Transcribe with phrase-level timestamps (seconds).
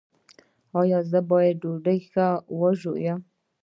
[0.79, 2.27] ایا زه باید ډوډۍ ښه
[2.59, 3.19] وژووم؟